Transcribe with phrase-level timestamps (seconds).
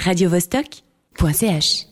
[0.00, 1.90] radiovostok.ch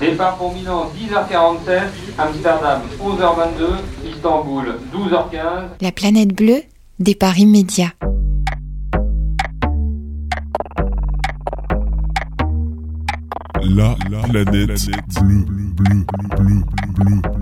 [0.00, 1.82] Départ pour Milan 10h47,
[2.18, 5.82] Amsterdam 11h22, Istanbul 12h15.
[5.82, 6.62] La planète bleue,
[7.00, 7.92] départ immédiat.
[13.62, 14.50] La planète
[15.20, 16.04] bleue, bleue, bleue,
[16.36, 17.39] bleue, bleue.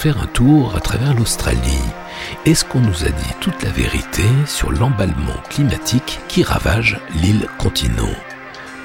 [0.00, 1.84] Faire un tour à travers l'Australie.
[2.46, 8.16] Est-ce qu'on nous a dit toute la vérité sur l'emballement climatique qui ravage l'île continent?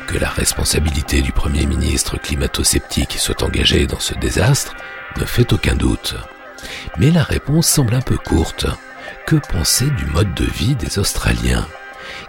[0.08, 4.76] Que la responsabilité du Premier ministre climato-sceptique soit engagée dans ce désastre
[5.18, 6.16] ne fait aucun doute.
[6.98, 8.66] Mais la réponse semble un peu courte.
[9.26, 11.66] Que penser du mode de vie des Australiens?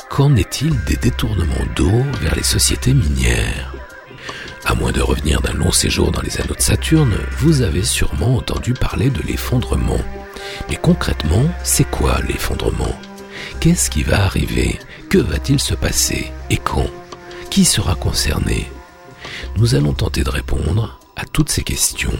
[0.09, 3.76] Qu'en est-il des détournements d'eau vers les sociétés minières?
[4.67, 8.37] À moins de revenir d'un long séjour dans les anneaux de Saturne, vous avez sûrement
[8.37, 10.01] entendu parler de l'effondrement.
[10.69, 12.99] Mais concrètement, c'est quoi l'effondrement?
[13.61, 14.81] Qu'est-ce qui va arriver?
[15.09, 16.33] Que va-t-il se passer?
[16.51, 16.91] Et quand?
[17.49, 18.69] Qui sera concerné?
[19.57, 22.19] Nous allons tenter de répondre à toutes ces questions.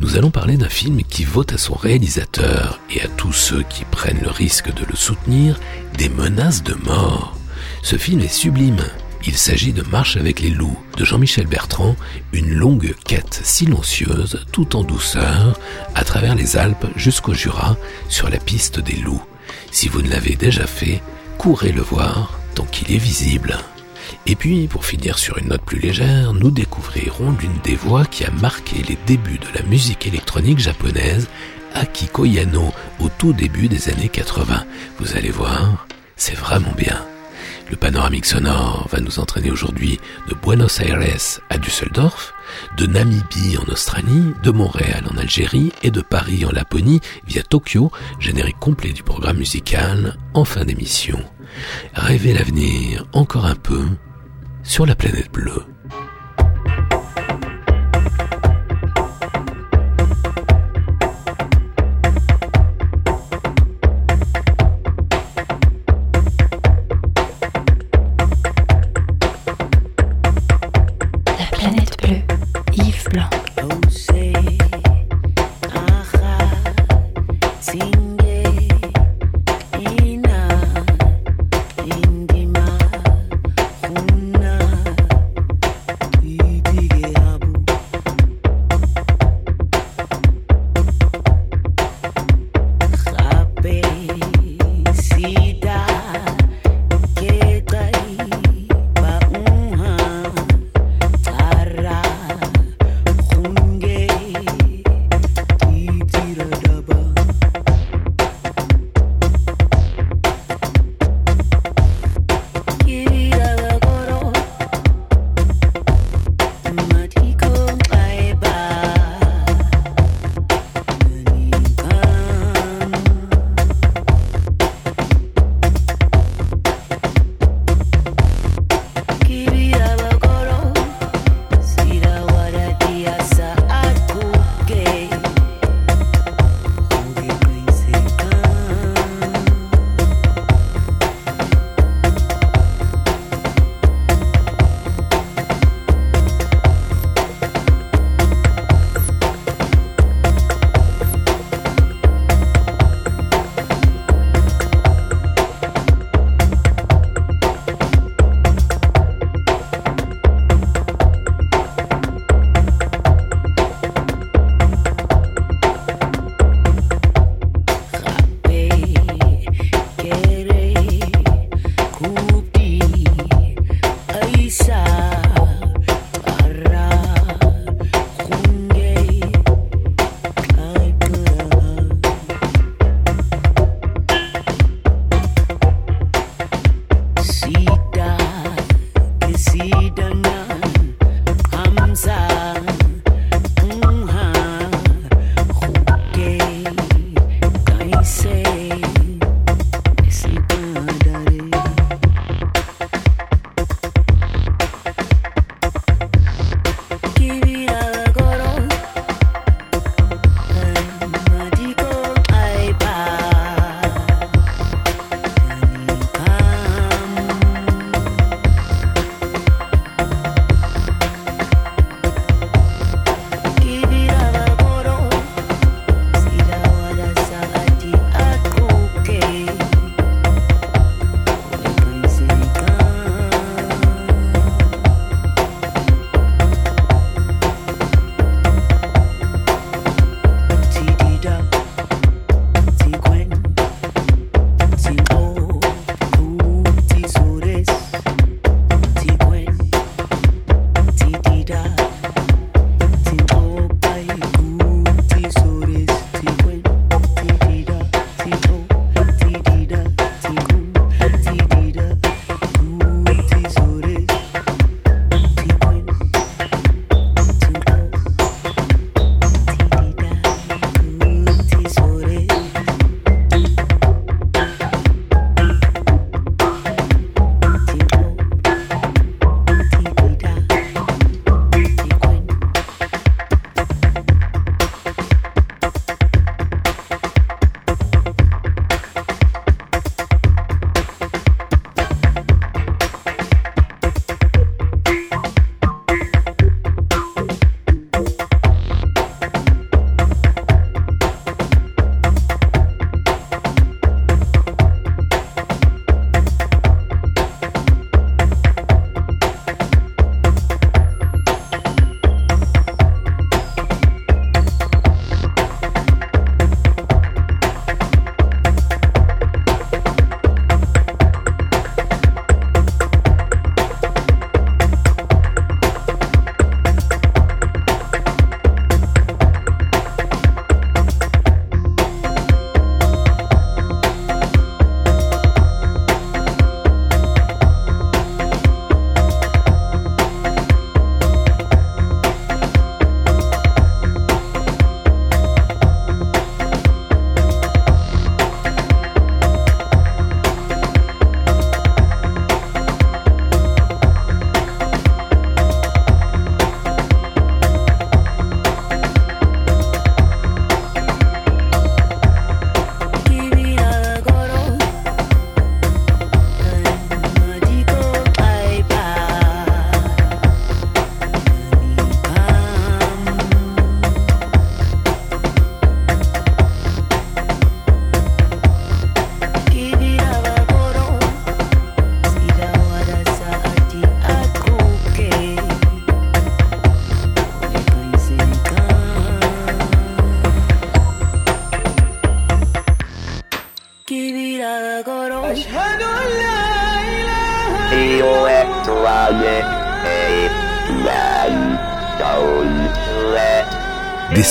[0.00, 3.84] Nous allons parler d'un film qui vaut à son réalisateur et à tous ceux qui
[3.84, 5.60] prennent le risque de le soutenir
[5.98, 7.36] des menaces de mort.
[7.82, 8.80] Ce film est sublime.
[9.24, 11.96] Il s'agit de Marche avec les loups de Jean-Michel Bertrand,
[12.32, 15.58] une longue quête silencieuse tout en douceur
[15.94, 17.76] à travers les Alpes jusqu'au Jura
[18.08, 19.22] sur la piste des loups.
[19.70, 21.02] Si vous ne l'avez déjà fait,
[21.38, 23.58] courez le voir tant qu'il est visible.
[24.26, 28.24] Et puis, pour finir sur une note plus légère, nous découvrirons l'une des voix qui
[28.24, 31.28] a marqué les débuts de la musique électronique japonaise,
[31.74, 34.64] Akiko Yano, au tout début des années 80.
[34.98, 35.86] Vous allez voir,
[36.16, 37.04] c'est vraiment bien.
[37.68, 39.98] Le panoramique sonore va nous entraîner aujourd'hui
[40.28, 41.00] de Buenos Aires
[41.50, 42.32] à Düsseldorf,
[42.76, 47.90] de Namibie en Australie, de Montréal en Algérie et de Paris en Laponie via Tokyo,
[48.20, 51.18] générique complet du programme musical en fin d'émission.
[51.94, 53.84] Rêvez l'avenir encore un peu
[54.62, 55.64] sur la planète bleue.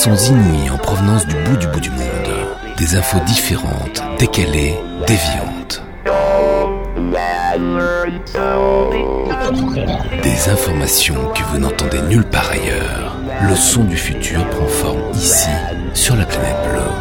[0.05, 2.29] Sons inouïs en provenance du bout du bout du monde.
[2.77, 4.75] Des infos différentes, décalées,
[5.07, 5.81] déviantes.
[10.21, 13.17] Des informations que vous n'entendez nulle part ailleurs.
[13.49, 15.49] Le son du futur prend forme ici,
[15.95, 16.91] sur la planète bleue.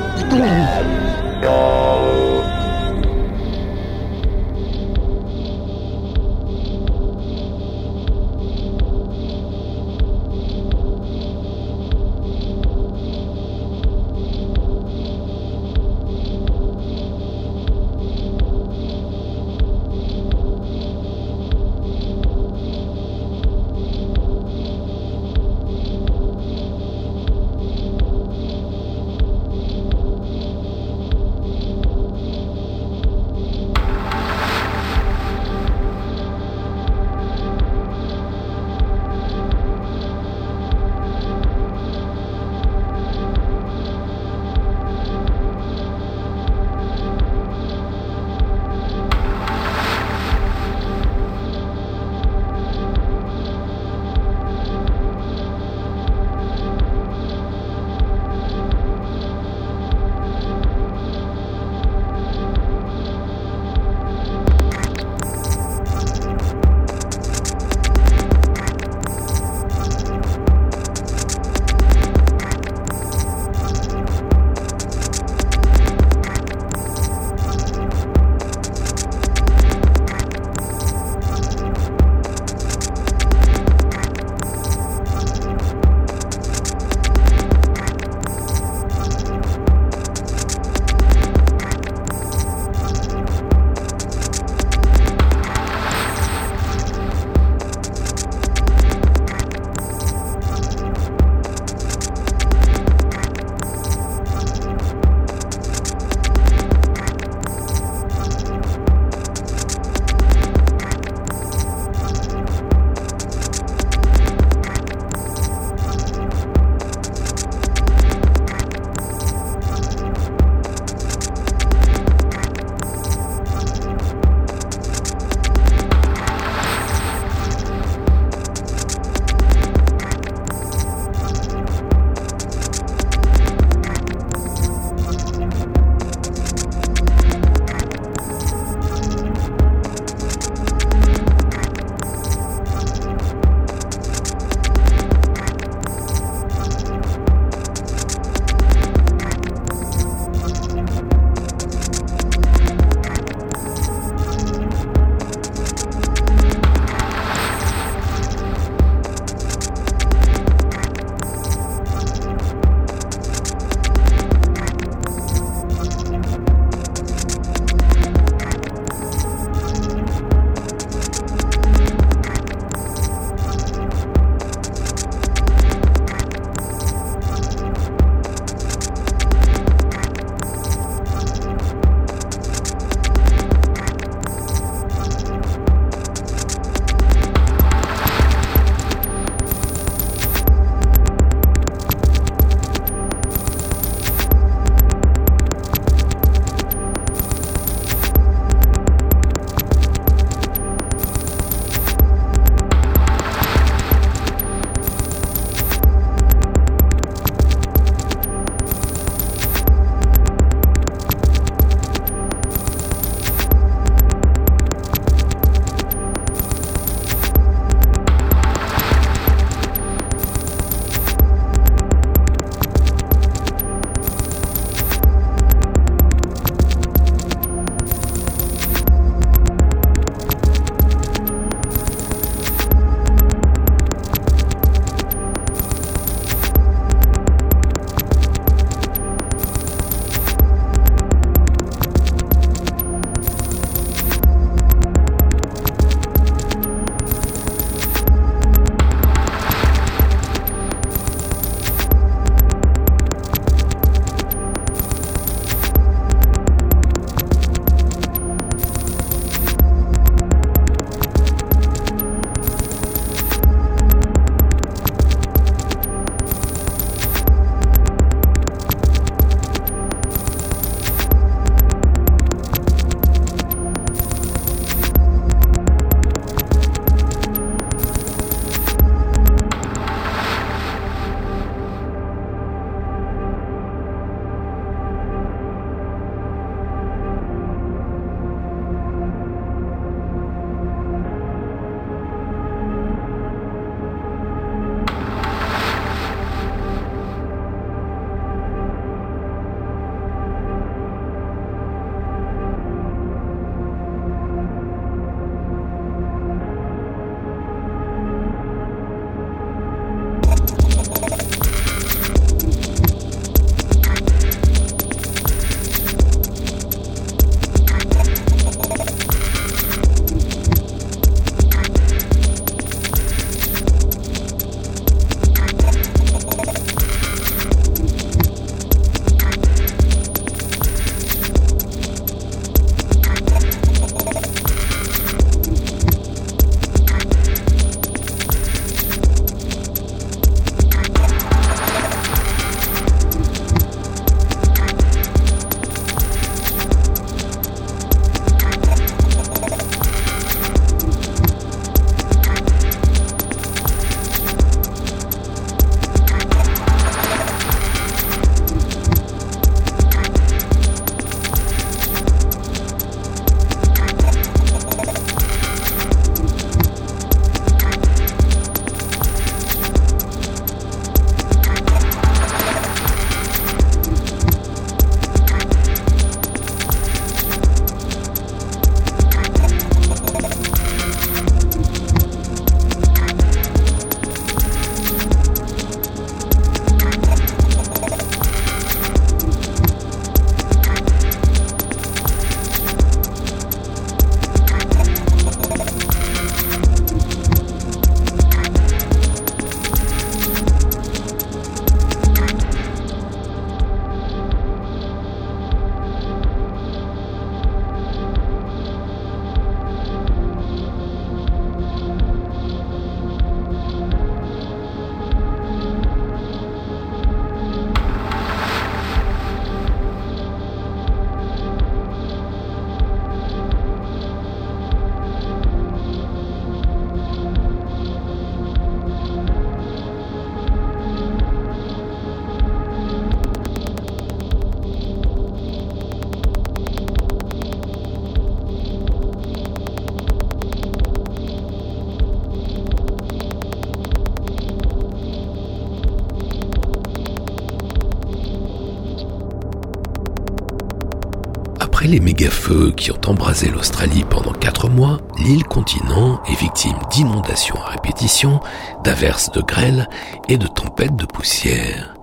[451.85, 457.61] Après les méga-feux qui ont embrasé l'Australie pendant quatre mois, l'île continent est victime d'inondations
[457.62, 458.40] à répétition,
[458.83, 459.87] d'averses de grêle
[460.31, 461.94] et de tempêtes de poussière.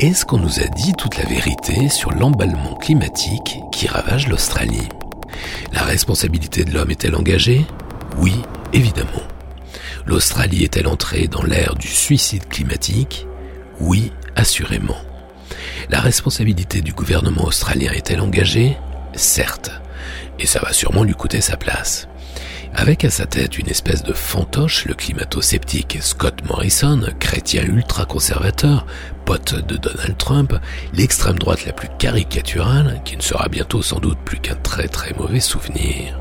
[0.00, 4.88] Est-ce qu'on nous a dit toute la vérité sur l'emballement climatique qui ravage l'Australie?
[5.72, 7.64] La responsabilité de l'homme est-elle engagée?
[8.18, 8.34] Oui,
[8.72, 9.22] évidemment.
[10.04, 13.28] L'Australie est-elle entrée dans l'ère du suicide climatique?
[13.78, 14.98] Oui, assurément.
[15.90, 18.76] La responsabilité du gouvernement australien est-elle engagée?
[19.14, 19.70] Certes.
[20.38, 22.08] Et ça va sûrement lui coûter sa place.
[22.74, 28.86] Avec à sa tête une espèce de fantoche, le climato-sceptique Scott Morrison, chrétien ultra-conservateur,
[29.26, 30.58] pote de Donald Trump,
[30.94, 35.12] l'extrême droite la plus caricaturale, qui ne sera bientôt sans doute plus qu'un très très
[35.18, 36.18] mauvais souvenir.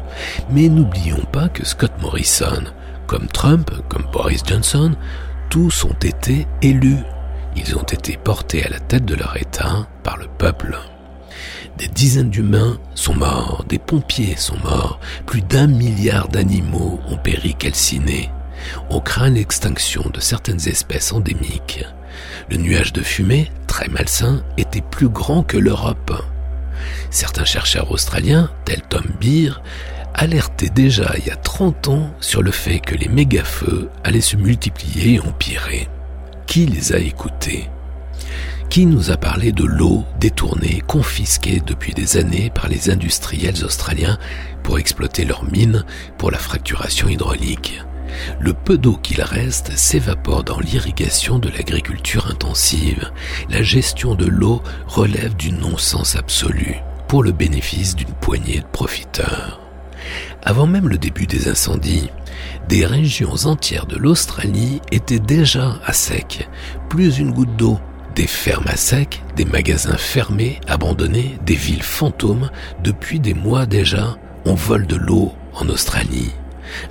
[0.49, 2.63] Mais n'oublions pas que Scott Morrison,
[3.08, 4.93] comme Trump, comme Boris Johnson,
[5.49, 7.04] tous ont été élus.
[7.56, 10.77] Ils ont été portés à la tête de leur État par le peuple.
[11.82, 17.56] Des dizaines d'humains sont morts, des pompiers sont morts, plus d'un milliard d'animaux ont péri
[17.56, 18.30] calcinés.
[18.91, 21.84] On craint l'extinction de certaines espèces endémiques.
[22.52, 26.24] Le nuage de fumée, très malsain, était plus grand que l'Europe.
[27.10, 29.60] Certains chercheurs australiens, tels Tom Beer,
[30.13, 34.36] alertaient déjà il y a 30 ans sur le fait que les méga-feux allaient se
[34.36, 35.89] multiplier et empirer.
[36.46, 37.72] Qui les a écoutés?
[38.72, 44.18] Qui nous a parlé de l'eau détournée, confisquée depuis des années par les industriels australiens
[44.64, 45.84] pour exploiter leurs mines
[46.18, 47.82] pour la fracturation hydraulique
[48.40, 53.10] le peu d'eau qu'il reste s'évapore dans l'irrigation de l'agriculture intensive.
[53.50, 56.76] La gestion de l'eau relève du non-sens absolu
[57.08, 59.62] pour le bénéfice d'une poignée de profiteurs.
[60.44, 62.10] Avant même le début des incendies,
[62.68, 66.50] des régions entières de l'Australie étaient déjà à sec,
[66.90, 67.80] plus une goutte d'eau
[68.15, 72.50] des fermes à sec, des magasins fermés, abandonnés, des villes fantômes,
[72.84, 76.32] depuis des mois déjà, on vole de l'eau en Australie.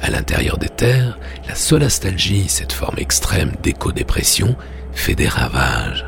[0.03, 4.57] À l'intérieur des terres, la solastalgie, cette forme extrême d'éco-dépression,
[4.93, 6.07] fait des ravages.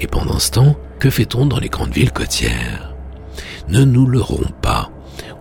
[0.00, 2.94] Et pendant ce temps, que fait-on dans les grandes villes côtières?
[3.68, 4.90] Ne nous leurrons pas.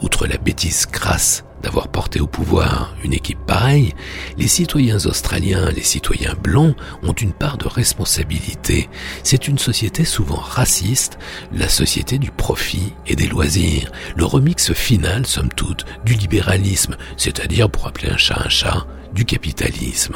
[0.01, 3.93] Outre la bêtise crasse d'avoir porté au pouvoir une équipe pareille,
[4.37, 8.89] les citoyens australiens, les citoyens blancs ont une part de responsabilité.
[9.23, 11.17] C'est une société souvent raciste,
[11.53, 17.69] la société du profit et des loisirs, le remix final, somme toute, du libéralisme, c'est-à-dire,
[17.69, 20.15] pour appeler un chat un chat, du capitalisme.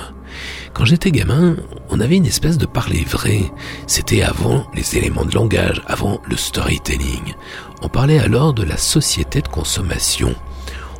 [0.73, 1.55] Quand j'étais gamin,
[1.89, 3.41] on avait une espèce de parler vrai.
[3.87, 7.33] C'était avant les éléments de langage, avant le storytelling.
[7.81, 10.35] On parlait alors de la société de consommation.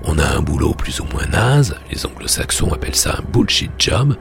[0.08, 4.16] On a un boulot plus ou moins naze, les anglo-saxons appellent ça un bullshit job,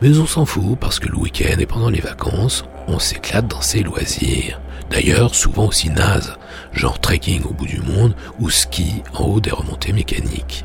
[0.00, 3.60] mais on s'en fout parce que le week-end et pendant les vacances, on s'éclate dans
[3.60, 4.60] ses loisirs.
[4.90, 6.34] D'ailleurs, souvent aussi naze,
[6.72, 10.64] genre trekking au bout du monde ou ski en haut des remontées mécaniques.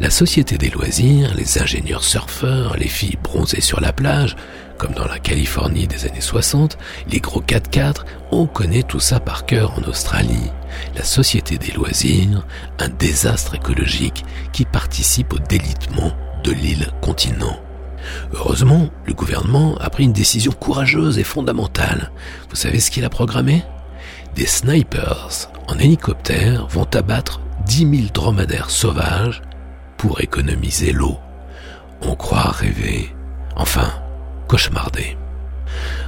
[0.00, 4.36] La société des loisirs, les ingénieurs surfeurs, les filles bronzées sur la plage,
[4.78, 6.78] comme dans la Californie des années 60,
[7.10, 10.52] les gros 4x4, on connaît tout ça par cœur en Australie.
[10.94, 12.46] La société des loisirs,
[12.78, 16.12] un désastre écologique qui participe au délitement
[16.44, 17.58] de l'île continent.
[18.34, 22.12] Heureusement, le gouvernement a pris une décision courageuse et fondamentale.
[22.50, 23.64] Vous savez ce qu'il a programmé?
[24.36, 29.42] Des snipers en hélicoptère vont abattre 10 000 dromadaires sauvages
[29.98, 31.18] pour économiser l'eau.
[32.00, 33.14] On croit rêver.
[33.56, 33.92] Enfin,
[34.46, 35.18] cauchemardé.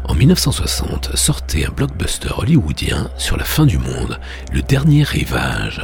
[0.05, 4.18] En 1960 sortait un blockbuster hollywoodien sur la fin du monde,
[4.53, 5.83] Le Dernier Rivage,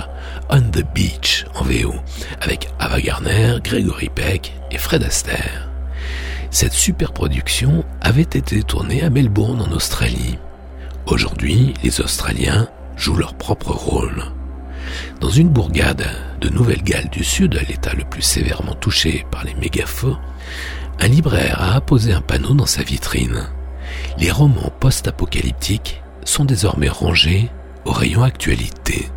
[0.49, 1.95] On the Beach en VO,
[2.41, 5.69] avec Ava Gardner, Gregory Peck et Fred Astaire.
[6.51, 10.39] Cette superproduction avait été tournée à Melbourne en Australie.
[11.07, 14.25] Aujourd'hui, les Australiens jouent leur propre rôle.
[15.21, 16.07] Dans une bourgade
[16.41, 20.17] de Nouvelle-Galles du Sud, l'état le plus sévèrement touché par les méga-feux,
[21.01, 23.47] un libraire a apposé un panneau dans sa vitrine.
[24.19, 27.51] Les romans post-apocalyptiques sont désormais rangés
[27.85, 29.11] au rayon actualité.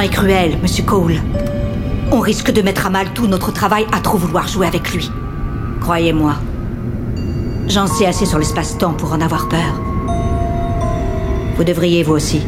[0.00, 1.16] Est cruel, monsieur Cole.
[2.12, 5.10] On risque de mettre à mal tout notre travail à trop vouloir jouer avec lui.
[5.80, 6.36] Croyez-moi.
[7.66, 9.80] J'en sais assez sur l'espace-temps pour en avoir peur.
[11.56, 12.42] Vous devriez vous aussi.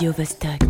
[0.00, 0.69] Vladivostok.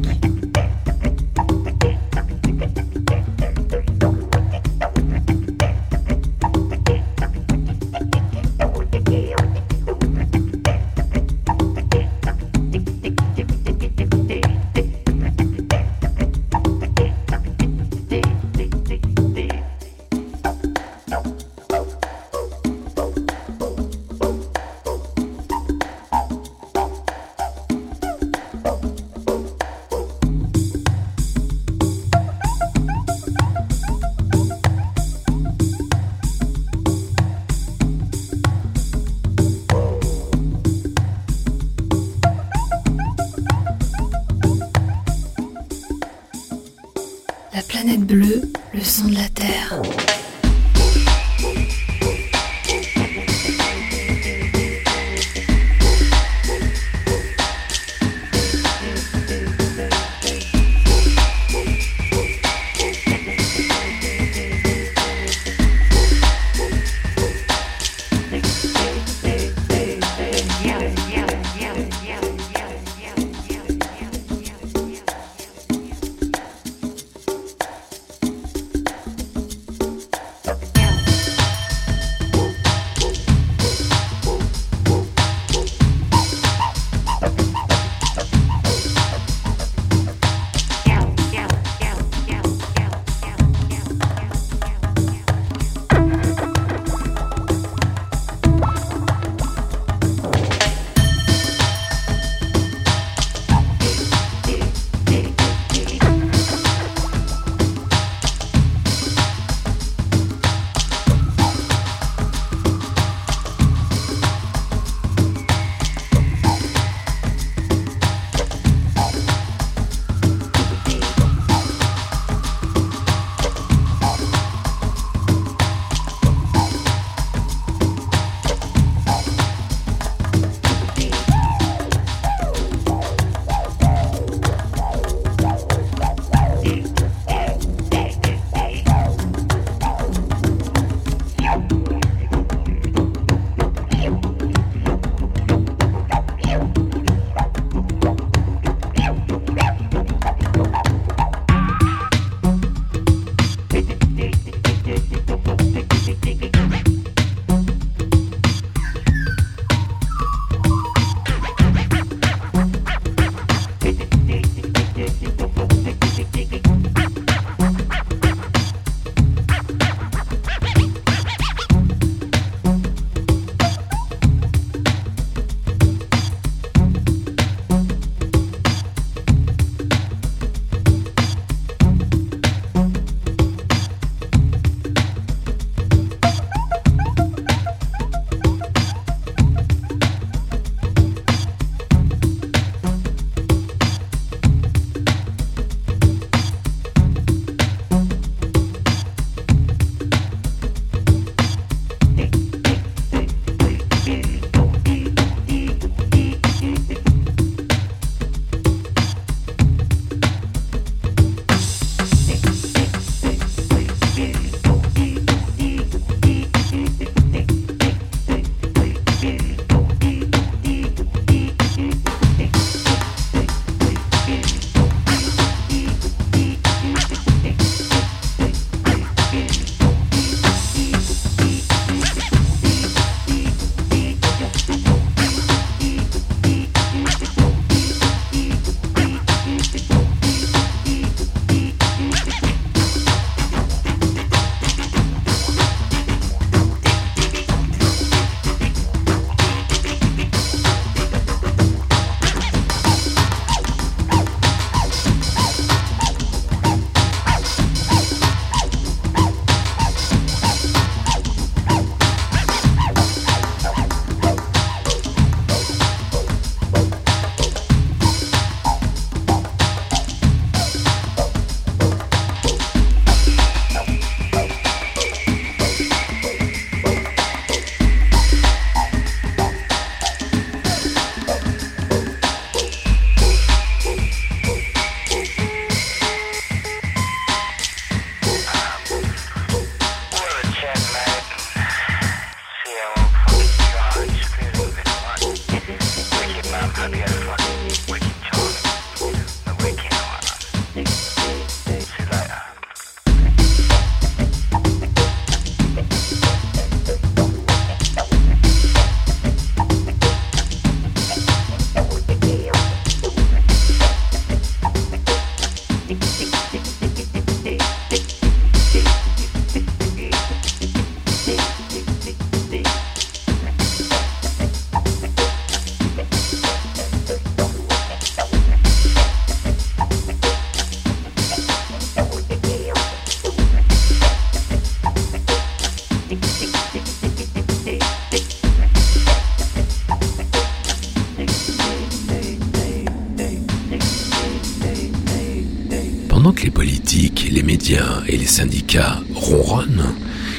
[348.08, 349.94] Et les syndicats ronronnent,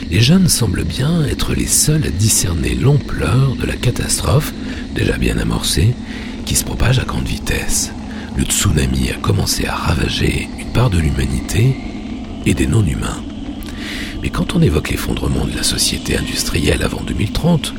[0.09, 4.53] les jeunes semblent bien être les seuls à discerner l'ampleur de la catastrophe,
[4.93, 5.93] déjà bien amorcée,
[6.45, 7.91] qui se propage à grande vitesse.
[8.35, 11.75] Le tsunami a commencé à ravager une part de l'humanité
[12.45, 13.23] et des non-humains.
[14.21, 17.73] Mais quand on évoque l'effondrement de la société industrielle avant 2030,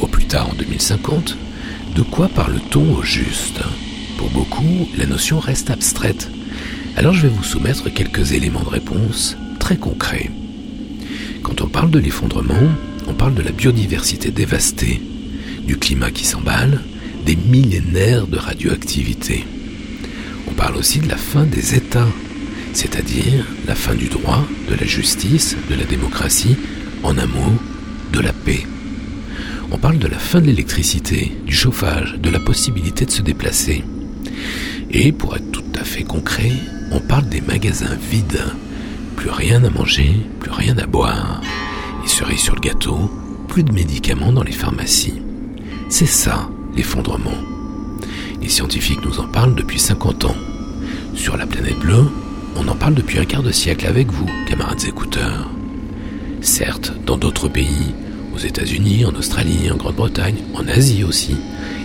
[0.00, 1.36] au plus tard en 2050,
[1.94, 3.60] de quoi parle-t-on au juste?
[4.18, 6.30] Pour beaucoup, la notion reste abstraite.
[6.98, 10.32] Alors je vais vous soumettre quelques éléments de réponse très concrets.
[11.44, 12.72] Quand on parle de l'effondrement,
[13.06, 15.00] on parle de la biodiversité dévastée,
[15.64, 16.80] du climat qui s'emballe,
[17.24, 19.44] des millénaires de radioactivité.
[20.48, 22.08] On parle aussi de la fin des États,
[22.72, 26.56] c'est-à-dire la fin du droit, de la justice, de la démocratie,
[27.04, 27.54] en un mot,
[28.12, 28.66] de la paix.
[29.70, 33.84] On parle de la fin de l'électricité, du chauffage, de la possibilité de se déplacer.
[34.90, 36.50] Et pour être tout à fait concret,
[36.90, 38.42] on parle des magasins vides.
[39.16, 41.40] Plus rien à manger, plus rien à boire.
[42.04, 43.10] Et cerise sur le gâteau,
[43.48, 45.22] plus de médicaments dans les pharmacies.
[45.88, 47.34] C'est ça, l'effondrement.
[48.40, 50.36] Les scientifiques nous en parlent depuis 50 ans.
[51.14, 52.06] Sur la planète bleue,
[52.56, 55.50] on en parle depuis un quart de siècle avec vous, camarades écouteurs.
[56.40, 57.94] Certes, dans d'autres pays,
[58.34, 61.36] aux États-Unis, en Australie, en Grande-Bretagne, en Asie aussi,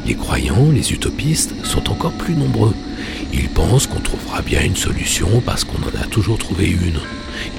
[0.06, 2.74] les croyants, les utopistes sont encore plus nombreux.
[3.34, 7.00] Ils pensent qu'on trouvera bien une solution parce qu'on en a toujours trouvé une,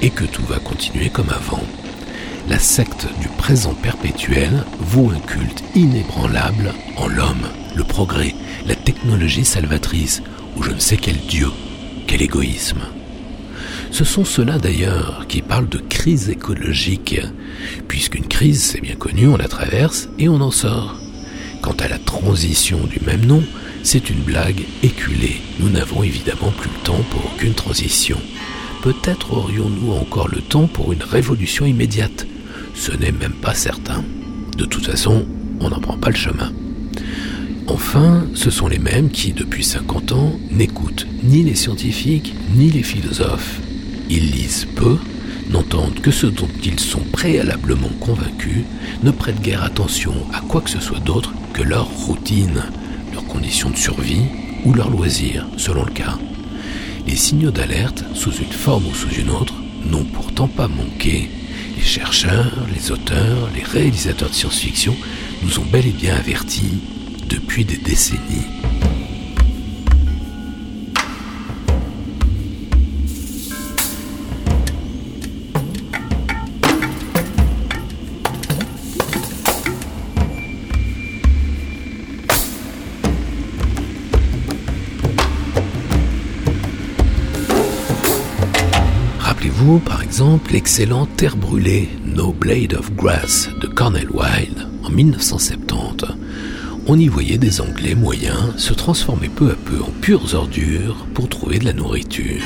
[0.01, 1.63] et que tout va continuer comme avant.
[2.47, 8.35] La secte du présent perpétuel voue un culte inébranlable en l'homme, le progrès,
[8.67, 10.21] la technologie salvatrice,
[10.55, 11.49] ou je ne sais quel dieu,
[12.07, 12.81] quel égoïsme.
[13.91, 17.19] Ce sont ceux-là d'ailleurs qui parlent de crise écologique,
[17.87, 20.95] puisqu'une crise, c'est bien connu, on la traverse et on en sort.
[21.61, 23.43] Quant à la transition du même nom,
[23.85, 25.41] c'est une blague éculée.
[25.59, 28.17] Nous n'avons évidemment plus le temps pour aucune transition.
[28.81, 32.25] Peut-être aurions-nous encore le temps pour une révolution immédiate.
[32.73, 34.03] Ce n'est même pas certain.
[34.57, 35.27] De toute façon,
[35.59, 36.51] on n'en prend pas le chemin.
[37.67, 42.83] Enfin, ce sont les mêmes qui, depuis 50 ans, n'écoutent ni les scientifiques ni les
[42.83, 43.59] philosophes.
[44.09, 44.97] Ils lisent peu,
[45.51, 48.63] n'entendent que ce dont ils sont préalablement convaincus,
[49.03, 52.63] ne prêtent guère attention à quoi que ce soit d'autre que leur routine,
[53.15, 54.25] leurs conditions de survie
[54.65, 56.17] ou leurs loisirs, selon le cas.
[57.07, 59.53] Les signaux d'alerte, sous une forme ou sous une autre,
[59.85, 61.29] n'ont pourtant pas manqué.
[61.77, 64.95] Les chercheurs, les auteurs, les réalisateurs de science-fiction
[65.43, 66.81] nous ont bel et bien avertis
[67.29, 68.47] depuis des décennies.
[90.15, 96.05] Exemple l'excellent Terre brûlée, No Blade of Grass de Cornel Wilde en 1970
[96.87, 101.27] on y voyait des Anglais moyens se transformer peu à peu en pures ordures pour
[101.27, 102.41] trouver de la nourriture.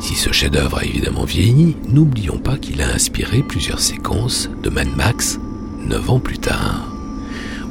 [0.00, 4.88] Si ce chef-d'œuvre a évidemment vieilli, n'oublions pas qu'il a inspiré plusieurs séquences de Mad
[4.96, 5.38] Max
[5.78, 6.88] neuf ans plus tard.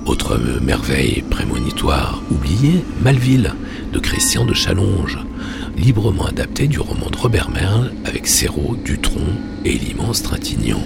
[0.05, 3.53] Autre merveille prémonitoire oubliée, Malville
[3.91, 5.19] de Christian de Challonge,
[5.77, 9.25] librement adapté du roman de Robert Merle avec Serrault, Dutron
[9.65, 10.83] et l'immense Trintignant.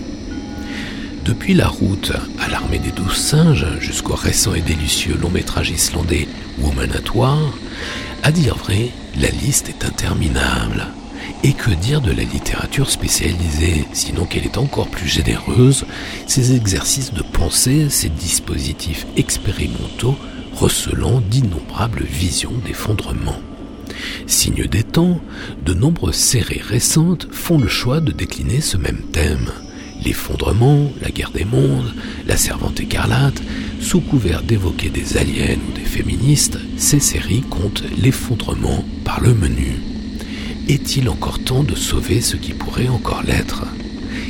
[1.26, 6.28] Depuis la route à l'armée des douze singes jusqu'au récent et délicieux long métrage islandais
[6.60, 7.40] Woman at War,
[8.24, 10.88] à dire vrai, la liste est interminable.
[11.44, 15.86] Et que dire de la littérature spécialisée, sinon qu'elle est encore plus généreuse,
[16.26, 20.16] ses exercices de pensée, ses dispositifs expérimentaux
[20.54, 23.40] recelant d'innombrables visions d'effondrement.
[24.26, 25.20] Signe des temps,
[25.66, 29.52] de nombreuses séries récentes font le choix de décliner ce même thème.
[30.04, 31.94] L'effondrement, la guerre des mondes,
[32.28, 33.42] la servante écarlate,
[33.80, 39.80] sous couvert d'évoquer des aliens ou des féministes, ces séries comptent l'effondrement par le menu.
[40.68, 43.64] Est-il encore temps de sauver ce qui pourrait encore l'être?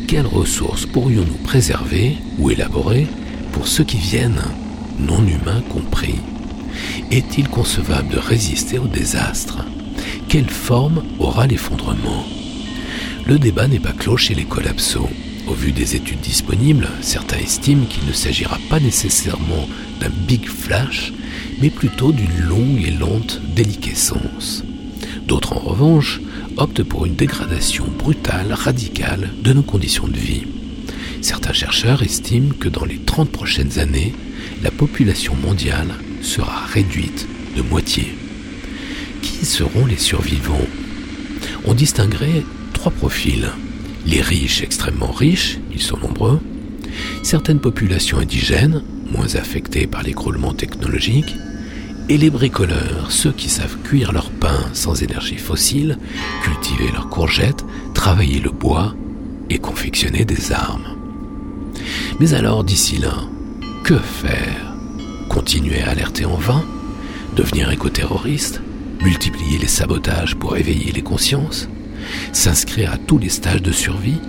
[0.08, 3.08] Quelles ressources pourrions-nous préserver ou élaborer
[3.52, 4.44] pour ceux qui viennent,
[5.00, 6.16] non humains compris
[7.12, 9.60] Est-il concevable de résister au désastre?
[10.28, 12.26] Quelle forme aura l'effondrement?
[13.26, 15.10] Le débat n'est pas clos chez les collapsos.
[15.48, 19.68] Au vu des études disponibles, certains estiment qu'il ne s'agira pas nécessairement
[20.02, 21.14] d'un big flash,
[21.62, 24.64] mais plutôt d'une longue et lente déliquescence.
[25.26, 26.22] D'autres, en revanche,
[26.58, 30.44] optent pour une dégradation brutale, radicale de nos conditions de vie.
[31.22, 34.14] Certains chercheurs estiment que dans les 30 prochaines années,
[34.64, 38.16] la population mondiale sera réduite de moitié.
[39.22, 40.68] Qui seront les survivants?
[41.66, 42.44] On distinguerait
[42.74, 43.50] trois profils.
[44.06, 46.40] Les riches extrêmement riches, ils sont nombreux,
[47.24, 51.36] certaines populations indigènes, moins affectées par l'écroulement technologique,
[52.10, 55.98] et les bricoleurs, ceux qui savent cuire leur pain sans énergie fossile,
[56.42, 58.96] cultiver leurs courgettes, travailler le bois
[59.50, 60.96] et confectionner des armes.
[62.20, 63.14] Mais alors, d'ici là,
[63.84, 64.67] que faire?
[65.30, 66.64] Continuer à alerter en vain
[67.36, 68.62] Devenir éco-terroriste
[69.02, 71.68] Multiplier les sabotages pour éveiller les consciences
[72.34, 74.20] S'inscrire à tous les stages de survie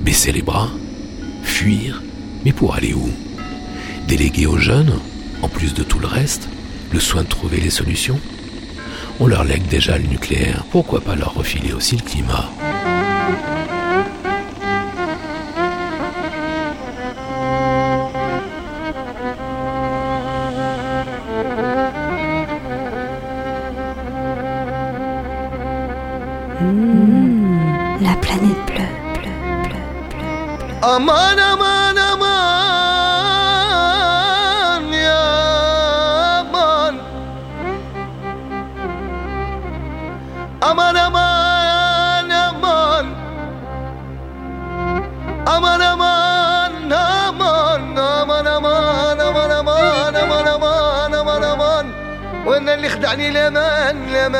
[0.00, 0.70] Baisser les bras
[1.42, 2.02] Fuir
[2.44, 3.10] Mais pour aller où?
[4.06, 4.92] Déléguer aux jeunes,
[5.42, 6.48] en plus de tout le reste,
[6.92, 8.20] le soin de trouver les solutions?
[9.20, 12.50] On leur lègue déjà le nucléaire, pourquoi pas leur refiler aussi le climat?
[30.96, 31.98] أمان أمان
[33.14, 36.94] أمان يا أمان.
[40.62, 43.06] أمان أمان أمان.
[45.48, 47.98] أمان أمان أمان.
[47.98, 51.86] أمان أمان أمان أمان أمان أمان أمان
[52.46, 54.33] وإن اللي خدعني الأمان الأمان؟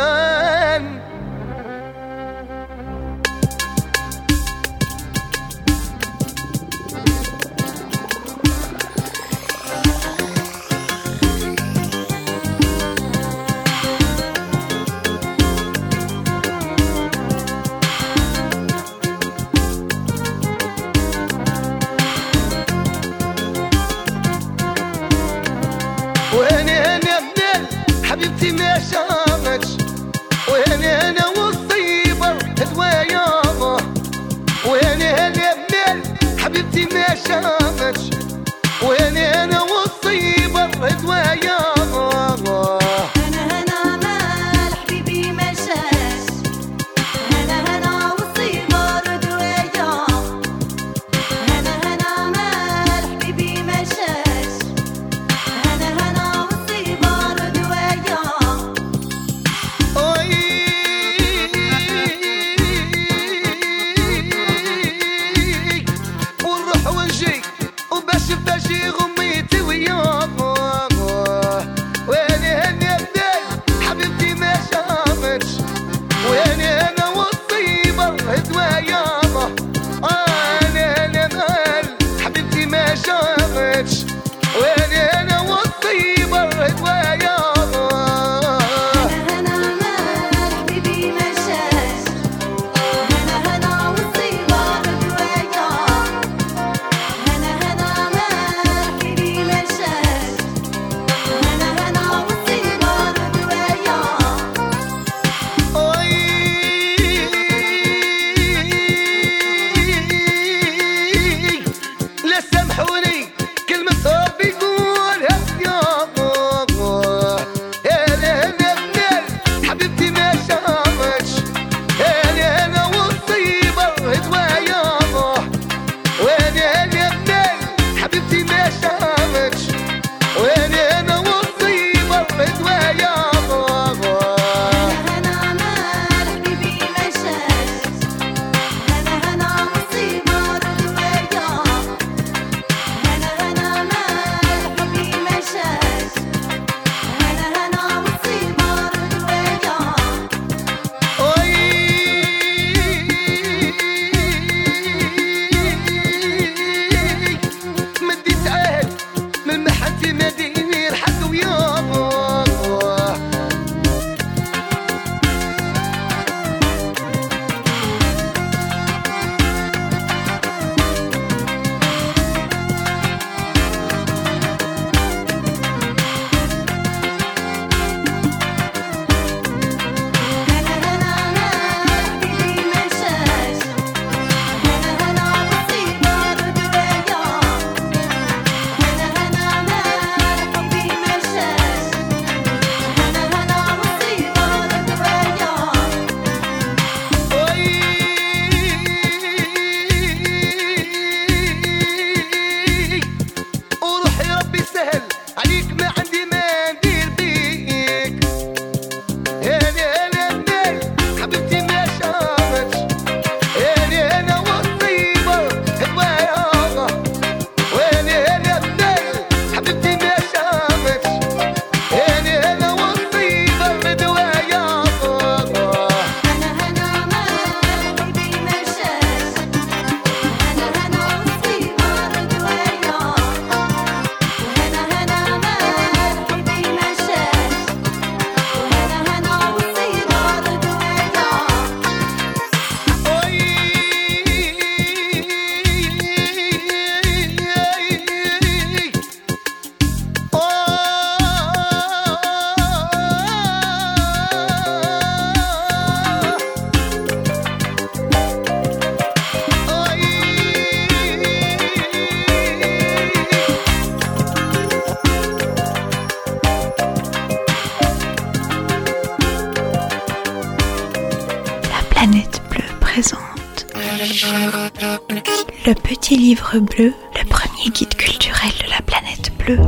[275.66, 279.58] Le petit livre bleu, le premier guide culturel de la planète bleue.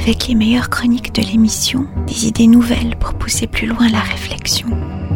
[0.00, 4.68] Avec les meilleures chroniques de l'émission, des idées nouvelles pour pousser plus loin la réflexion.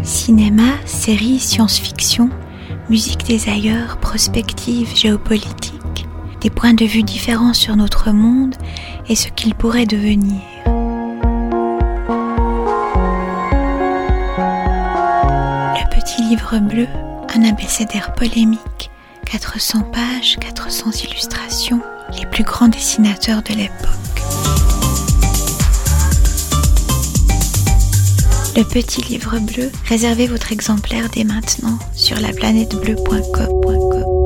[0.02, 2.30] Cinéma, séries, science-fiction,
[2.90, 6.06] musique des ailleurs, prospective, géopolitique,
[6.40, 8.54] des points de vue différents sur notre monde
[9.08, 10.40] et ce qu'il pourrait devenir.
[16.34, 16.88] Livre bleu,
[17.32, 18.90] un abécédaire polémique,
[19.30, 21.80] 400 pages, 400 illustrations,
[22.18, 24.20] les plus grands dessinateurs de l'époque.
[28.56, 34.23] Le petit livre bleu, réservez votre exemplaire dès maintenant sur bleue.com.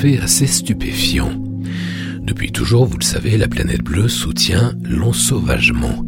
[0.00, 1.30] assez stupéfiant.
[2.22, 6.04] Depuis toujours, vous le savez, la planète bleue soutient l'ensauvagement.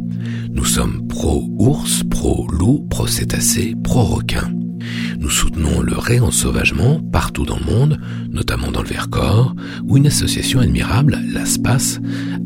[0.51, 4.51] Nous sommes pro-ours, pro-loup, pro-cétacé, pro-requin.
[5.18, 10.61] Nous soutenons le réensauvagement partout dans le monde, notamment dans le Vercors, où une association
[10.61, 12.01] admirable, l'ASPAS,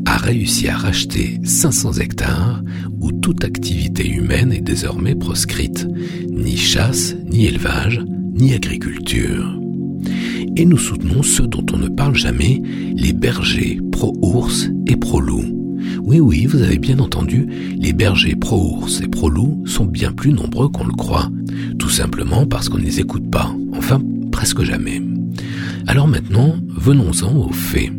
[0.05, 2.61] a réussi à racheter 500 hectares
[2.99, 5.87] où toute activité humaine est désormais proscrite,
[6.29, 8.01] ni chasse, ni élevage,
[8.33, 9.57] ni agriculture.
[10.59, 12.63] Et nous soutenons ceux dont on ne parle jamais,
[12.95, 15.45] les bergers pro-ours et pro-loup.
[16.01, 17.47] Oui, oui, vous avez bien entendu,
[17.77, 21.29] les bergers pro-ours et pro-loup sont bien plus nombreux qu'on le croit,
[21.77, 24.01] tout simplement parce qu'on ne les écoute pas, enfin
[24.31, 24.99] presque jamais.
[25.85, 27.91] Alors maintenant, venons-en aux faits.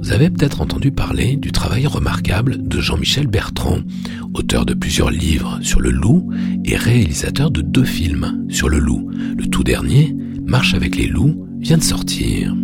[0.00, 3.78] Vous avez peut-être entendu parler du travail remarquable de Jean-Michel Bertrand,
[4.34, 6.32] auteur de plusieurs livres sur le loup
[6.64, 9.08] et réalisateur de deux films sur le loup.
[9.38, 10.16] Le tout dernier,
[10.46, 12.54] Marche avec les loups, vient de sortir.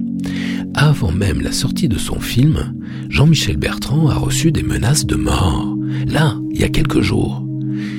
[0.74, 2.74] Avant même la sortie de son film,
[3.08, 5.76] Jean-Michel Bertrand a reçu des menaces de mort.
[6.06, 7.44] Là, il y a quelques jours.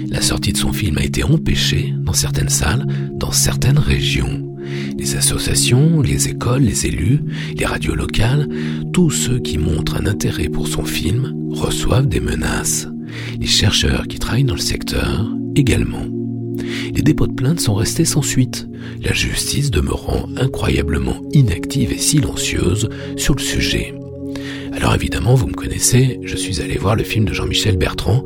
[0.10, 4.56] La sortie de son film a été empêchée dans certaines salles, dans certaines régions.
[4.98, 7.20] Les associations, les écoles, les élus,
[7.58, 8.48] les radios locales,
[8.94, 12.88] tous ceux qui montrent un intérêt pour son film reçoivent des menaces.
[13.40, 16.08] Les chercheurs qui travaillent dans le secteur également.
[16.94, 18.68] Les dépôts de plainte sont restés sans suite,
[19.02, 22.88] la justice demeurant incroyablement inactive et silencieuse
[23.18, 23.96] sur le sujet.
[24.74, 28.24] Alors évidemment, vous me connaissez, je suis allé voir le film de Jean-Michel Bertrand,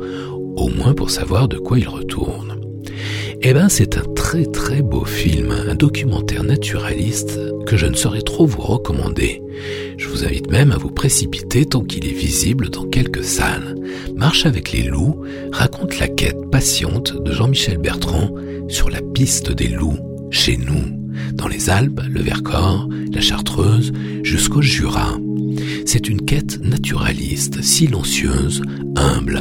[0.56, 2.57] au moins pour savoir de quoi il retourne.
[3.40, 8.22] Eh ben, c'est un très très beau film, un documentaire naturaliste que je ne saurais
[8.22, 9.40] trop vous recommander.
[9.96, 13.76] Je vous invite même à vous précipiter tant qu'il est visible dans quelques salles.
[14.16, 15.22] Marche avec les loups
[15.52, 18.34] raconte la quête patiente de Jean-Michel Bertrand
[18.68, 19.98] sur la piste des loups
[20.30, 21.07] chez nous.
[21.32, 23.92] Dans les Alpes, le Vercors, la Chartreuse,
[24.22, 25.18] jusqu'au Jura.
[25.86, 28.62] C'est une quête naturaliste, silencieuse,
[28.96, 29.40] humble.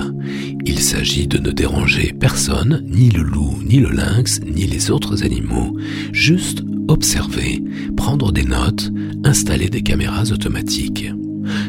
[0.66, 5.24] Il s'agit de ne déranger personne, ni le loup, ni le lynx, ni les autres
[5.24, 5.78] animaux,
[6.12, 7.64] juste observer,
[7.96, 8.92] prendre des notes,
[9.24, 11.12] installer des caméras automatiques.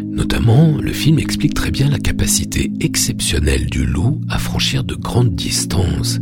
[0.05, 5.35] Notamment, le film explique très bien la capacité exceptionnelle du loup à franchir de grandes
[5.35, 6.19] distances,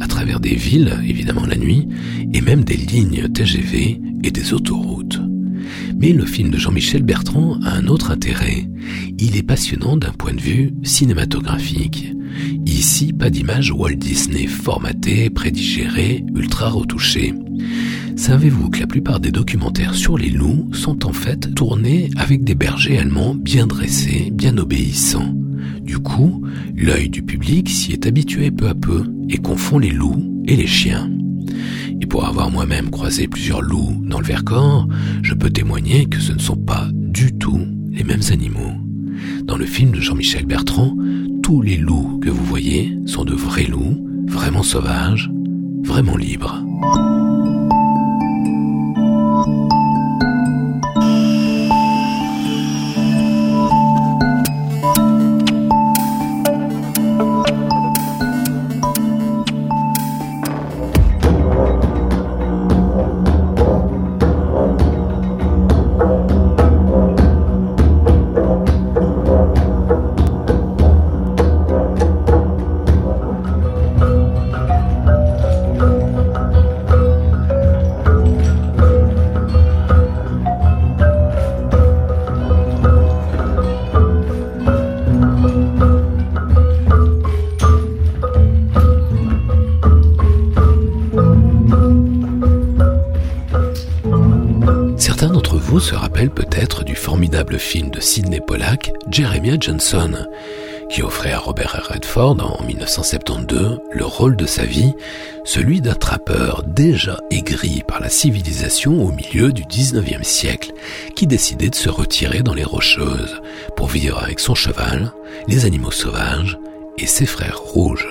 [0.00, 1.88] à travers des villes, évidemment la nuit,
[2.32, 5.20] et même des lignes TGV et des autoroutes.
[5.96, 8.68] Mais le film de Jean-Michel Bertrand a un autre intérêt.
[9.18, 12.12] Il est passionnant d'un point de vue cinématographique.
[12.66, 17.34] Ici, pas d'image Walt Disney formatée, prédigérée, ultra retouchée.
[18.20, 22.54] Savez-vous que la plupart des documentaires sur les loups sont en fait tournés avec des
[22.54, 25.34] bergers allemands bien dressés, bien obéissants?
[25.80, 26.44] Du coup,
[26.76, 30.66] l'œil du public s'y est habitué peu à peu et confond les loups et les
[30.66, 31.10] chiens.
[31.98, 34.86] Et pour avoir moi-même croisé plusieurs loups dans le Vercors,
[35.22, 38.74] je peux témoigner que ce ne sont pas du tout les mêmes animaux.
[39.44, 40.94] Dans le film de Jean-Michel Bertrand,
[41.42, 45.30] tous les loups que vous voyez sont de vrais loups, vraiment sauvages,
[45.84, 46.62] vraiment libres.
[99.40, 100.26] Jeremiah Johnson,
[100.90, 104.92] qui offrait à Robert Redford en 1972 le rôle de sa vie,
[105.44, 110.74] celui d'un trappeur déjà aigri par la civilisation au milieu du 19e siècle,
[111.16, 113.40] qui décidait de se retirer dans les Rocheuses
[113.76, 115.10] pour vivre avec son cheval,
[115.48, 116.58] les animaux sauvages
[116.98, 118.08] et ses frères rouges.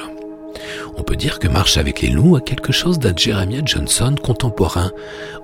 [0.98, 4.90] On peut dire que Marche avec les loups a quelque chose d'un Jeremiah Johnson contemporain,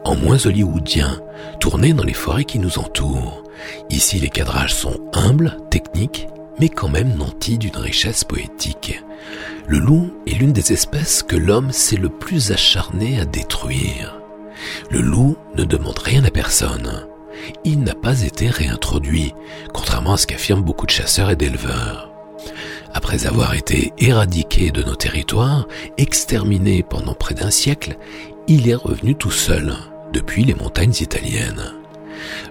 [0.03, 1.21] en moins hollywoodien,
[1.59, 3.44] tourné dans les forêts qui nous entourent.
[3.89, 6.27] Ici, les cadrages sont humbles, techniques,
[6.59, 9.01] mais quand même nantis d'une richesse poétique.
[9.67, 14.19] Le loup est l'une des espèces que l'homme s'est le plus acharné à détruire.
[14.89, 17.07] Le loup ne demande rien à personne.
[17.63, 19.33] Il n'a pas été réintroduit,
[19.73, 22.11] contrairement à ce qu'affirment beaucoup de chasseurs et d'éleveurs.
[22.93, 27.97] Après avoir été éradiqué de nos territoires, exterminé pendant près d'un siècle,
[28.47, 29.75] il est revenu tout seul,
[30.13, 31.73] depuis les montagnes italiennes.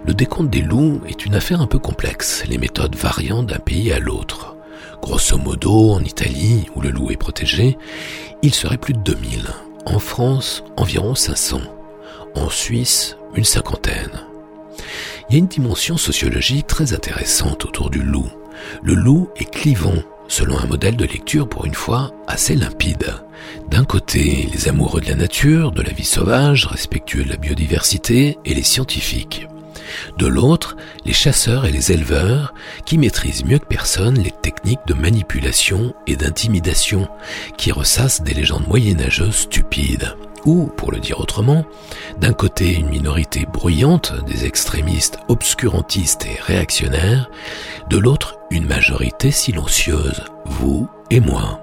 [0.05, 3.91] Le décompte des loups est une affaire un peu complexe, les méthodes variant d'un pays
[3.91, 4.55] à l'autre.
[5.01, 7.77] Grosso modo, en Italie, où le loup est protégé,
[8.41, 9.43] il serait plus de 2000.
[9.85, 11.61] En France, environ 500.
[12.35, 14.21] En Suisse, une cinquantaine.
[15.29, 18.29] Il y a une dimension sociologique très intéressante autour du loup.
[18.83, 23.13] Le loup est clivant selon un modèle de lecture pour une fois assez limpide.
[23.69, 28.37] D'un côté, les amoureux de la nature, de la vie sauvage, respectueux de la biodiversité,
[28.45, 29.47] et les scientifiques.
[30.17, 30.75] De l'autre,
[31.05, 32.53] les chasseurs et les éleveurs,
[32.85, 37.07] qui maîtrisent mieux que personne les techniques de manipulation et d'intimidation,
[37.57, 40.15] qui ressassent des légendes moyenâgeuses stupides.
[40.45, 41.65] Ou, pour le dire autrement,
[42.19, 47.29] d'un côté une minorité bruyante des extrémistes obscurantistes et réactionnaires,
[47.89, 51.61] de l'autre une majorité silencieuse, vous et moi.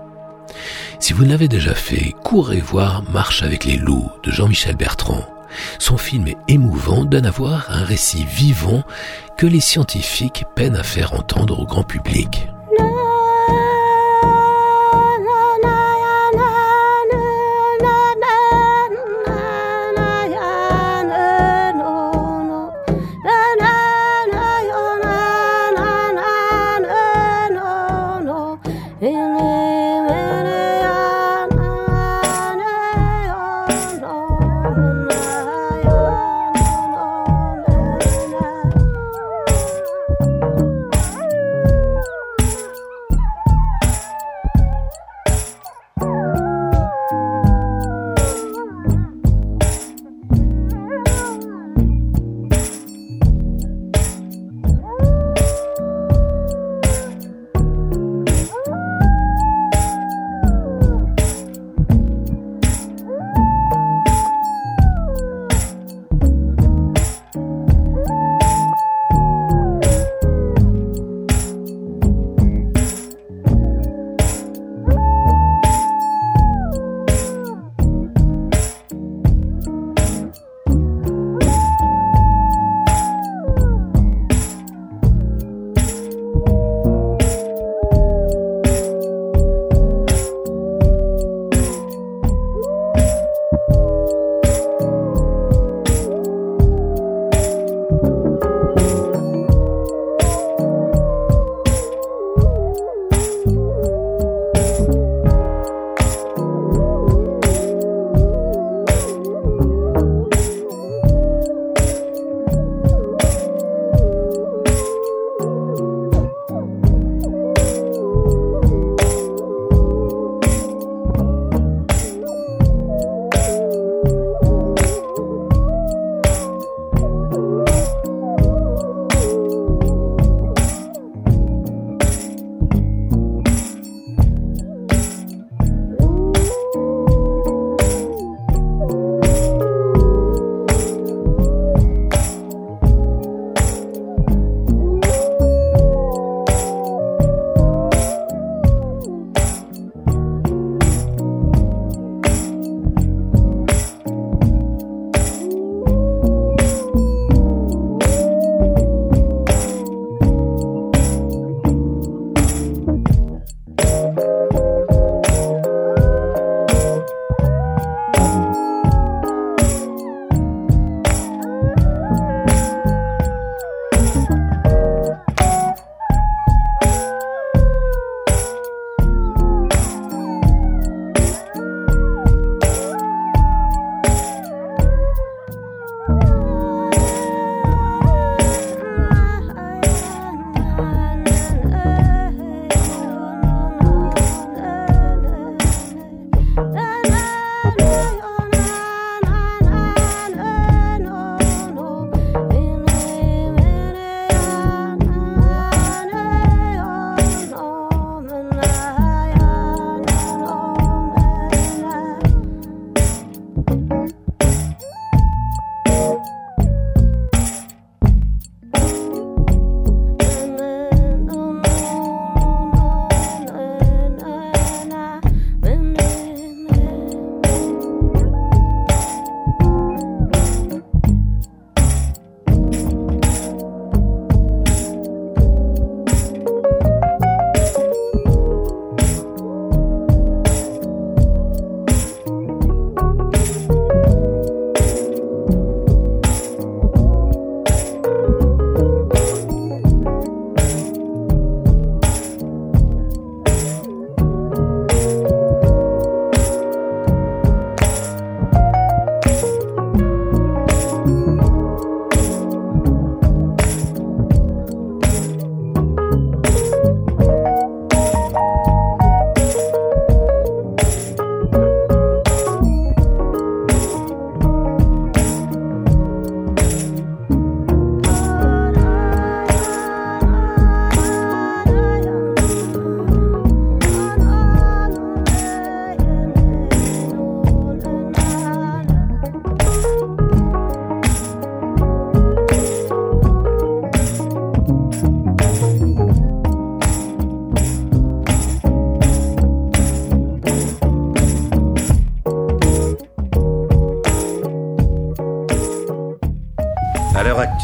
[0.98, 5.32] Si vous ne l'avez déjà fait, courez voir Marche avec les loups de Jean-Michel Bertrand.
[5.78, 8.82] Son film est émouvant, donne à voir un récit vivant
[9.36, 12.48] que les scientifiques peinent à faire entendre au grand public.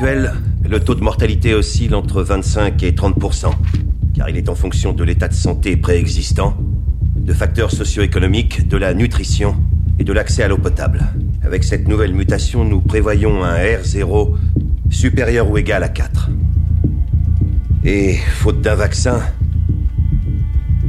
[0.00, 3.52] Le taux de mortalité oscille entre 25 et 30%
[4.14, 6.56] car il est en fonction de l'état de santé préexistant,
[7.16, 9.56] de facteurs socio-économiques, de la nutrition
[9.98, 11.06] et de l'accès à l'eau potable.
[11.44, 14.36] Avec cette nouvelle mutation, nous prévoyons un R0
[14.90, 16.30] supérieur ou égal à 4.
[17.84, 19.20] Et, faute d'un vaccin,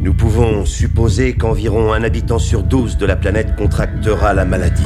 [0.01, 4.83] nous pouvons supposer qu'environ un habitant sur 12 de la planète contractera la maladie.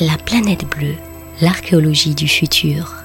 [0.00, 0.94] La planète bleue,
[1.40, 2.97] l'archéologie du futur.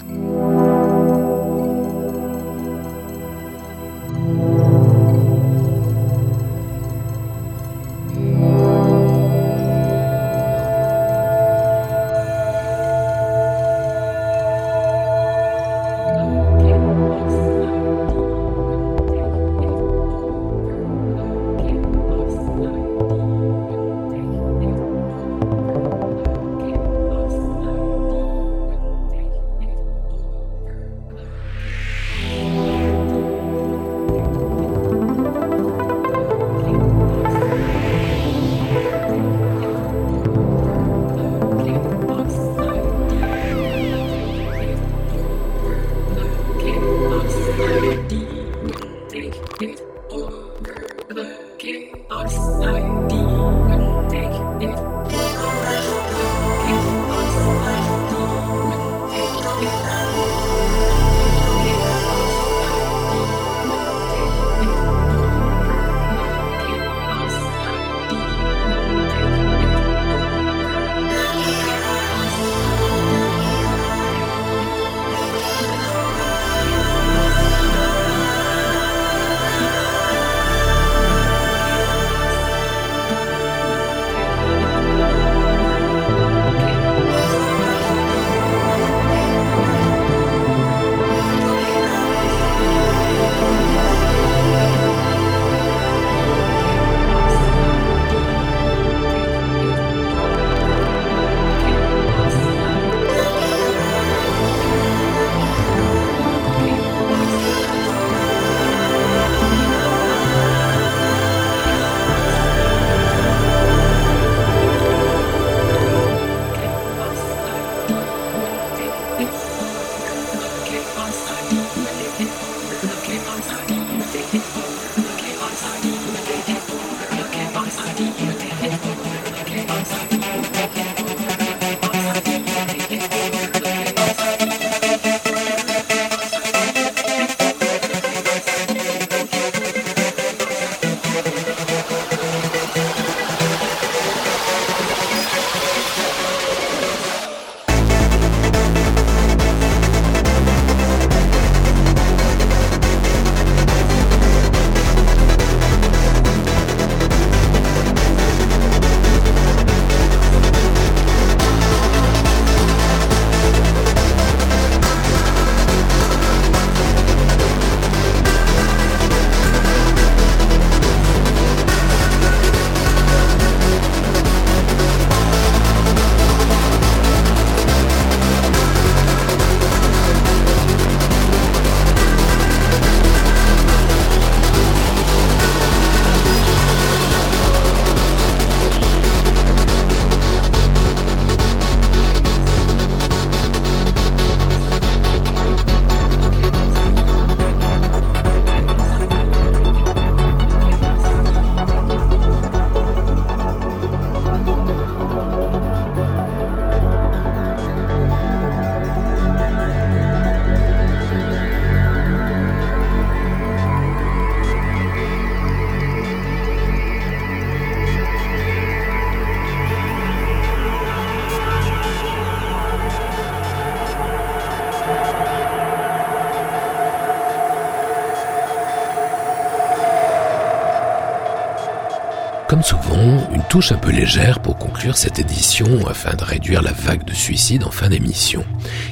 [233.53, 237.63] Touche un peu légère pour conclure cette édition afin de réduire la vague de suicides
[237.63, 238.43] en fin d'émission.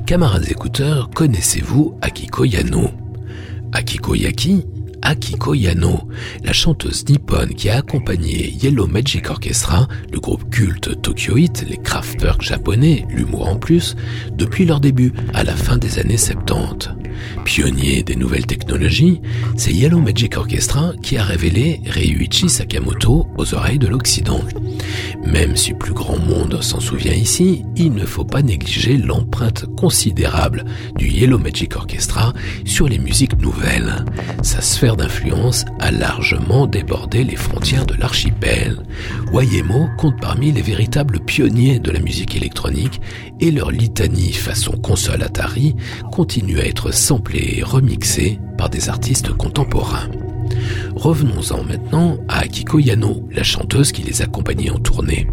[0.05, 2.91] Camarades écouteurs, connaissez-vous Akiko Yano?
[3.71, 4.63] Akiko Yaki?
[5.01, 6.07] Akiko Yano,
[6.43, 12.43] la chanteuse nippone qui a accompagné Yellow Magic Orchestra, le groupe culte tokyoïte, les Kraftwerk
[12.43, 13.95] japonais, l'humour en plus,
[14.33, 17.01] depuis leur début, à la fin des années 70.
[17.53, 19.19] Pionnier des nouvelles technologies,
[19.57, 24.40] c'est Yellow Magic Orchestra qui a révélé Ryuichi Sakamoto aux oreilles de l'Occident.
[25.26, 30.64] Même si plus grand monde s'en souvient ici, il ne faut pas négliger l'empreinte considérable
[31.22, 32.34] Yellow Magic Orchestra
[32.65, 34.06] sur les musiques nouvelles.
[34.41, 38.81] Sa sphère d'influence a largement débordé les frontières de l'archipel.
[39.31, 43.02] Wayemo compte parmi les véritables pionniers de la musique électronique
[43.39, 45.76] et leur litanie façon console Atari
[46.11, 50.10] continue à être samplée et remixée par des artistes contemporains.
[50.95, 55.27] Revenons-en maintenant à Akiko Yano, la chanteuse qui les accompagnait en tournée.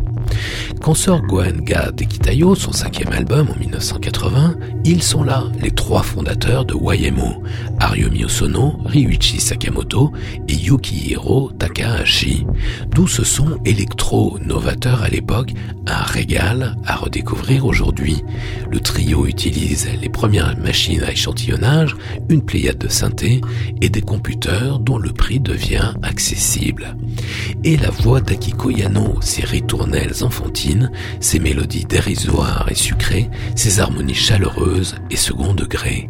[0.80, 6.64] Quand sort Goenga Dekitayo, son cinquième album en 1980, ils sont là, les trois fondateurs
[6.64, 7.42] de YMO,
[7.80, 10.12] Aryomi Osono, Ryuichi Sakamoto
[10.48, 12.46] et Yukihiro Takahashi.
[12.94, 15.52] D'où ce son électro-novateur à l'époque,
[15.86, 18.22] un régal à redécouvrir aujourd'hui.
[18.70, 21.96] Le trio utilise les premières machines à échantillonnage,
[22.28, 23.40] une pléiade de synthé
[23.80, 26.96] et des computeurs dont le prix devient accessible.
[27.64, 30.90] Et la voix d'Akiko Yano, ses ritournelles enfantines,
[31.20, 36.08] ses mélodies dérisoires et sucrées, ses harmonies chaleureuses et second degré.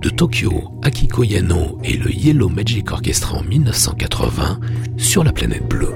[0.00, 4.60] De Tokyo, Akiko Yano et le Yellow Magic Orchestra en 1980
[4.96, 5.94] sur la planète bleue.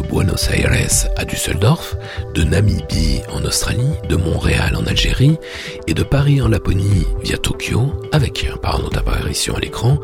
[0.00, 0.72] De Buenos Aires
[1.16, 1.96] à Düsseldorf,
[2.34, 5.36] de Namibie en Australie, de Montréal en Algérie
[5.86, 9.98] et de Paris en Laponie via Tokyo avec, par notre apparition à l'écran,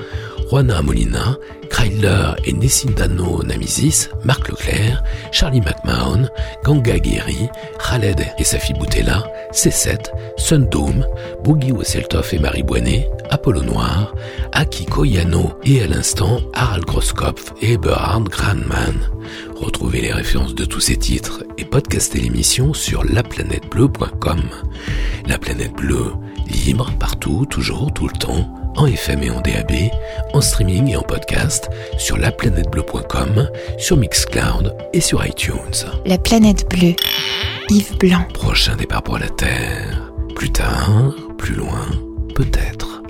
[0.51, 1.37] Juana Molina,
[1.71, 5.03] Kryler et Nessindano Namizis, Marc Leclerc,
[5.33, 6.29] Charlie McMahon,
[6.63, 7.49] Ganga Guerri,
[7.79, 11.07] Khaled et Safi Boutella, C7, Sundome,
[11.43, 14.15] Boogie Wesseltoff et Marie Boinet, Apollo Noir,
[14.53, 19.11] Aki Koyano et à l'instant Harald Grosskopf et Eberhard Grandman.
[19.57, 24.43] Retrouvez les références de tous ces titres et podcastez l'émission sur laplanètebleu.com.
[25.27, 26.13] La planète bleue,
[26.49, 29.73] libre, partout, toujours, tout le temps, en FM et en DAB,
[30.35, 35.87] en streaming et en podcast, sur laplanètebleu.com, sur Mixcloud et sur iTunes.
[36.05, 36.95] La planète bleue,
[37.71, 38.27] Yves Blanc.
[38.35, 40.13] Prochain départ pour la Terre.
[40.35, 41.87] Plus tard, plus loin,
[42.35, 43.03] peut-être.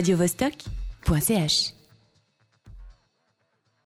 [0.00, 1.79] radiovostok.ch